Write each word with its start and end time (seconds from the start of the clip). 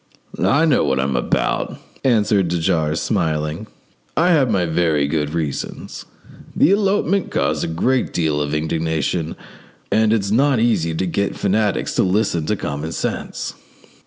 "I 0.43 0.65
know 0.65 0.83
what 0.83 0.99
I'm 0.99 1.15
about," 1.15 1.77
answered 2.03 2.47
de 2.47 2.57
Jars, 2.57 2.99
smiling; 2.99 3.67
"I 4.17 4.29
have 4.31 4.49
my 4.49 4.65
very 4.65 5.07
good 5.07 5.35
reasons. 5.35 6.05
The 6.55 6.71
elopement 6.71 7.29
caused 7.29 7.63
a 7.63 7.67
great 7.67 8.11
deal 8.11 8.41
of 8.41 8.55
indignation, 8.55 9.35
and 9.91 10.11
it's 10.11 10.31
not 10.31 10.59
easy 10.59 10.95
to 10.95 11.05
get 11.05 11.35
fanatics 11.37 11.93
to 11.97 12.01
listen 12.03 12.47
to 12.47 12.55
common 12.55 12.93
sense. 12.93 13.53